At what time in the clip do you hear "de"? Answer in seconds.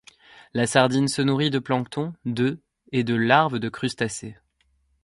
1.51-1.59, 3.03-3.13, 3.59-3.69